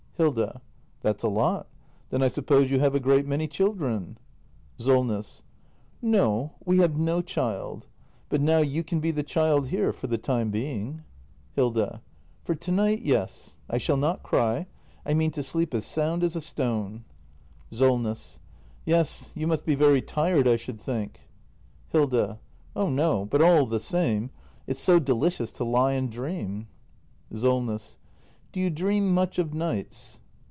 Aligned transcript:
Hilda. 0.17 0.61
That's 1.01 1.23
a 1.23 1.27
lot. 1.27 1.65
Then 2.11 2.21
I 2.21 2.27
suppose 2.27 2.69
you 2.69 2.79
have 2.79 2.93
a 2.93 2.99
great 2.99 3.25
many 3.25 3.47
children? 3.47 4.19
Solness. 4.77 5.41
No. 5.99 6.53
We 6.63 6.77
have 6.77 6.95
no 6.95 7.23
child. 7.23 7.87
But 8.29 8.39
now 8.39 8.59
you 8.59 8.83
can 8.83 8.99
be 8.99 9.09
the 9.09 9.23
child 9.23 9.69
here, 9.69 9.91
for 9.91 10.05
the 10.05 10.19
time 10.19 10.51
being. 10.51 11.01
292 11.55 11.73
THE 11.73 11.81
MASTER 11.81 11.97
BUILDER 11.97 11.97
[act 11.97 11.99
i 11.99 12.03
Hilda. 12.03 12.03
For 12.43 12.55
to 12.55 12.71
night, 12.71 13.01
yes. 13.01 13.57
I 13.67 13.77
shall 13.79 13.97
not 13.97 14.21
cry. 14.21 14.67
I 15.07 15.13
mean 15.15 15.31
to 15.31 15.41
sleep 15.41 15.73
as 15.73 15.85
sound 15.87 16.21
as 16.23 16.35
a 16.35 16.41
stone. 16.41 17.03
SOLNESS. 17.71 18.39
Yes, 18.85 19.31
you 19.35 19.47
must 19.47 19.65
be 19.65 19.73
very 19.73 20.03
tired, 20.03 20.47
I 20.47 20.55
should 20.55 20.79
think. 20.79 21.21
Hilda. 21.89 22.39
Oh 22.75 22.91
no! 22.91 23.25
But 23.25 23.41
all 23.41 23.65
the 23.65 23.79
same. 23.79 24.29
It's 24.67 24.79
so 24.81 24.99
delicious 24.99 25.51
to 25.53 25.63
lie 25.63 25.93
and 25.93 26.11
dream. 26.11 26.67
Solness. 27.33 27.97
Do 28.53 28.59
you 28.59 28.69
dream 28.69 29.13
much 29.13 29.39
of 29.39 29.53
nights? 29.53 30.19